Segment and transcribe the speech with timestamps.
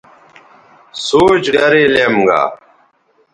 [1.05, 2.41] سوچ گرے لیم گا